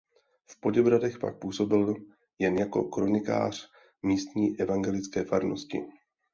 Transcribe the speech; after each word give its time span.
V 0.49 0.59
Poděbradech 0.59 1.19
pak 1.19 1.39
působil 1.39 1.95
jen 2.39 2.55
jako 2.57 2.83
kronikář 2.83 3.67
místní 4.03 4.59
evangelické 4.59 5.23
farnosti. 5.25 5.77